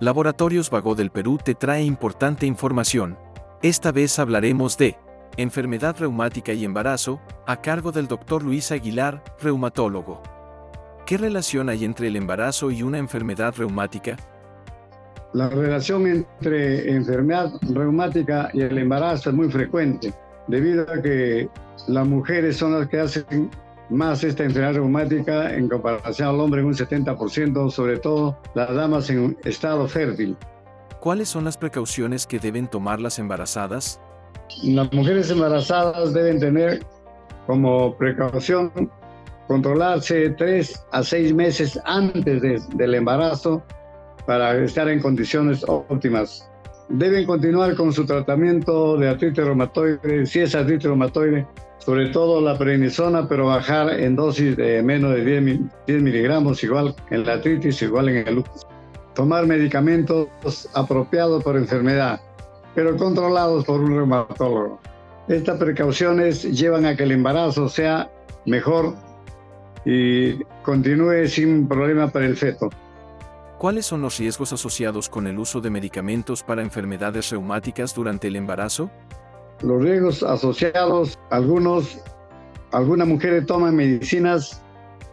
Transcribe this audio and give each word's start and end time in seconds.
Laboratorios 0.00 0.70
Vago 0.70 0.96
del 0.96 1.10
Perú 1.10 1.38
te 1.42 1.54
trae 1.54 1.84
importante 1.84 2.46
información. 2.46 3.16
Esta 3.62 3.92
vez 3.92 4.18
hablaremos 4.18 4.76
de 4.76 4.96
enfermedad 5.36 5.96
reumática 5.96 6.52
y 6.52 6.64
embarazo, 6.64 7.20
a 7.46 7.60
cargo 7.60 7.92
del 7.92 8.08
Dr. 8.08 8.42
Luis 8.42 8.72
Aguilar, 8.72 9.22
reumatólogo. 9.40 10.20
¿Qué 11.06 11.16
relación 11.16 11.68
hay 11.68 11.84
entre 11.84 12.08
el 12.08 12.16
embarazo 12.16 12.72
y 12.72 12.82
una 12.82 12.98
enfermedad 12.98 13.54
reumática? 13.56 14.16
La 15.32 15.48
relación 15.48 16.06
entre 16.08 16.90
enfermedad 16.90 17.52
reumática 17.62 18.50
y 18.52 18.62
el 18.62 18.76
embarazo 18.76 19.30
es 19.30 19.36
muy 19.36 19.48
frecuente, 19.48 20.12
debido 20.48 20.82
a 20.90 21.00
que 21.00 21.48
las 21.86 22.06
mujeres 22.06 22.56
son 22.56 22.78
las 22.78 22.88
que 22.88 22.98
hacen 22.98 23.48
más 23.90 24.24
esta 24.24 24.44
enfermedad 24.44 24.74
reumática 24.74 25.54
en 25.54 25.68
comparación 25.68 26.28
al 26.28 26.40
hombre 26.40 26.60
en 26.60 26.68
un 26.68 26.74
70%, 26.74 27.70
sobre 27.70 27.98
todo 27.98 28.38
las 28.54 28.74
damas 28.74 29.10
en 29.10 29.36
estado 29.44 29.86
fértil. 29.88 30.36
¿Cuáles 31.00 31.28
son 31.28 31.44
las 31.44 31.56
precauciones 31.58 32.26
que 32.26 32.38
deben 32.38 32.66
tomar 32.66 33.00
las 33.00 33.18
embarazadas? 33.18 34.00
Las 34.62 34.92
mujeres 34.92 35.30
embarazadas 35.30 36.14
deben 36.14 36.40
tener 36.40 36.84
como 37.46 37.96
precaución 37.96 38.72
controlarse 39.46 40.30
tres 40.30 40.82
a 40.92 41.02
seis 41.02 41.34
meses 41.34 41.78
antes 41.84 42.40
del 42.40 42.94
embarazo 42.94 43.62
para 44.26 44.56
estar 44.56 44.88
en 44.88 45.00
condiciones 45.00 45.64
óptimas. 45.68 46.50
Deben 46.88 47.24
continuar 47.24 47.74
con 47.76 47.92
su 47.92 48.04
tratamiento 48.04 48.96
de 48.98 49.08
artritis 49.08 49.44
reumatoide, 49.44 50.26
si 50.26 50.40
es 50.40 50.54
artritis 50.54 50.84
reumatoide, 50.84 51.46
sobre 51.78 52.08
todo 52.10 52.40
la 52.40 52.58
prednisona, 52.58 53.26
pero 53.26 53.46
bajar 53.46 54.00
en 54.00 54.16
dosis 54.16 54.56
de 54.56 54.82
menos 54.82 55.14
de 55.14 55.24
10, 55.24 55.60
10 55.86 56.02
miligramos, 56.02 56.62
igual 56.62 56.94
en 57.10 57.24
la 57.24 57.34
artritis, 57.34 57.80
igual 57.82 58.10
en 58.10 58.28
el 58.28 58.34
lupus. 58.36 58.66
Tomar 59.14 59.46
medicamentos 59.46 60.28
apropiados 60.74 61.42
por 61.42 61.56
enfermedad, 61.56 62.20
pero 62.74 62.96
controlados 62.96 63.64
por 63.64 63.80
un 63.80 63.96
reumatólogo. 63.96 64.80
Estas 65.28 65.58
precauciones 65.58 66.42
llevan 66.42 66.84
a 66.84 66.96
que 66.96 67.04
el 67.04 67.12
embarazo 67.12 67.68
sea 67.68 68.10
mejor 68.44 68.94
y 69.86 70.42
continúe 70.62 71.26
sin 71.28 71.66
problema 71.66 72.08
para 72.08 72.26
el 72.26 72.36
feto. 72.36 72.68
¿Cuáles 73.64 73.86
son 73.86 74.02
los 74.02 74.18
riesgos 74.18 74.52
asociados 74.52 75.08
con 75.08 75.26
el 75.26 75.38
uso 75.38 75.58
de 75.58 75.70
medicamentos 75.70 76.42
para 76.42 76.60
enfermedades 76.60 77.30
reumáticas 77.30 77.94
durante 77.94 78.28
el 78.28 78.36
embarazo? 78.36 78.90
los 79.62 79.82
riesgos 79.82 80.22
asociados, 80.22 81.18
algunos, 81.30 81.98
algunas 82.72 83.08
mujeres 83.08 83.46
toman 83.46 83.74
medicinas 83.74 84.60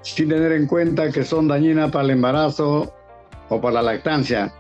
sin 0.02 0.28
tener 0.28 0.52
en 0.52 0.68
cuenta 0.68 1.14
que 1.14 1.24
son 1.24 1.48
dañinas 1.48 1.92
para 1.92 2.04
el 2.04 2.10
embarazo 2.10 2.94
o 3.48 3.62
para 3.62 3.76
la 3.76 3.94
lactancia. 3.94 4.54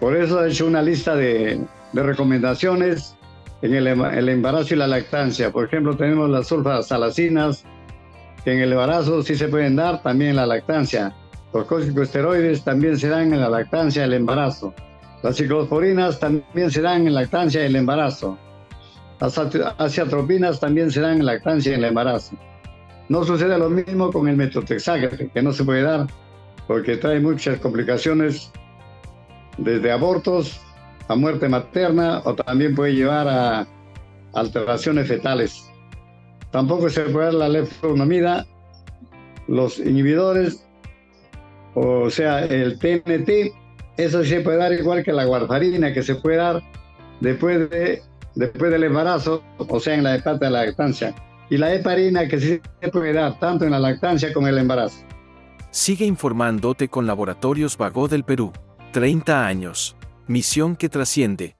Por 0.00 0.14
eso 0.14 0.44
he 0.44 0.50
hecho 0.50 0.66
una 0.66 0.82
lista 0.82 1.16
de, 1.16 1.58
de 1.94 2.02
recomendaciones 2.02 3.16
en 3.62 3.72
el, 3.72 3.86
el, 3.86 4.28
embarazo 4.28 4.74
y 4.74 4.76
la 4.76 4.86
lactancia. 4.86 5.50
Por 5.50 5.64
ejemplo, 5.64 5.96
tenemos 5.96 6.28
las 6.28 6.48
sulfasalacinas, 6.48 7.64
que 8.44 8.52
en 8.52 8.60
el 8.60 8.72
embarazo 8.72 9.22
sí 9.22 9.34
se 9.34 9.48
pueden 9.48 9.76
dar, 9.76 10.02
también 10.02 10.32
en 10.32 10.36
la 10.36 10.46
lactancia. 10.46 11.14
Los 11.54 11.66
corticosteroides 11.66 12.64
también 12.64 12.98
se 12.98 13.08
dan 13.08 13.32
en 13.32 13.40
la 13.40 13.48
lactancia 13.48 14.02
y 14.02 14.06
el 14.06 14.14
embarazo. 14.14 14.74
Las 15.22 15.36
ciclosporinas 15.36 16.18
también 16.18 16.68
se 16.68 16.82
dan 16.82 17.06
en 17.06 17.14
lactancia 17.14 17.62
y 17.62 17.66
el 17.66 17.76
embarazo. 17.76 18.36
Las 19.20 19.38
aciatropinas 19.78 20.58
también 20.58 20.90
se 20.90 21.00
dan 21.00 21.18
en 21.18 21.26
lactancia 21.26 21.70
y 21.70 21.74
en 21.74 21.80
el 21.80 21.90
embarazo. 21.90 22.36
No 23.08 23.22
sucede 23.22 23.56
lo 23.56 23.70
mismo 23.70 24.10
con 24.10 24.28
el 24.28 24.36
metotrexato, 24.36 25.16
que 25.32 25.42
no 25.42 25.52
se 25.52 25.62
puede 25.62 25.82
dar 25.82 26.08
porque 26.66 26.96
trae 26.96 27.20
muchas 27.20 27.60
complicaciones 27.60 28.50
desde 29.56 29.92
abortos 29.92 30.60
a 31.06 31.14
muerte 31.14 31.48
materna 31.48 32.20
o 32.24 32.34
también 32.34 32.74
puede 32.74 32.94
llevar 32.94 33.28
a 33.28 33.66
alteraciones 34.32 35.06
fetales. 35.06 35.70
Tampoco 36.50 36.90
se 36.90 37.02
puede 37.02 37.26
dar 37.26 37.34
la 37.34 37.48
leflunomida, 37.48 38.44
los 39.46 39.78
inhibidores, 39.78 40.66
o 41.74 42.10
sea, 42.10 42.44
el 42.44 42.78
TNT, 42.78 43.52
eso 43.96 44.24
se 44.24 44.40
puede 44.40 44.58
dar 44.58 44.72
igual 44.72 45.04
que 45.04 45.12
la 45.12 45.28
warfarina, 45.28 45.92
que 45.92 46.02
se 46.02 46.14
puede 46.16 46.36
dar 46.36 46.62
después 47.20 47.70
de 47.70 48.02
después 48.34 48.70
del 48.70 48.84
embarazo, 48.84 49.42
o 49.58 49.80
sea, 49.80 49.94
en 49.94 50.04
la 50.04 50.16
etapa 50.16 50.46
de 50.46 50.50
la 50.50 50.64
lactancia. 50.64 51.14
Y 51.50 51.56
la 51.56 51.74
heparina 51.74 52.26
que 52.26 52.40
sí 52.40 52.60
se 52.80 52.88
puede 52.88 53.12
dar 53.12 53.38
tanto 53.38 53.64
en 53.64 53.70
la 53.70 53.78
lactancia 53.78 54.32
como 54.32 54.48
en 54.48 54.54
el 54.54 54.60
embarazo. 54.60 55.04
Sigue 55.70 56.04
informándote 56.04 56.88
con 56.88 57.06
Laboratorios 57.06 57.76
Vago 57.76 58.08
del 58.08 58.24
Perú. 58.24 58.52
30 58.92 59.46
años. 59.46 59.96
Misión 60.26 60.76
que 60.76 60.88
trasciende. 60.88 61.56